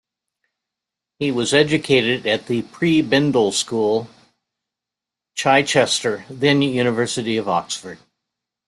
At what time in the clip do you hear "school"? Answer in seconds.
3.53-4.09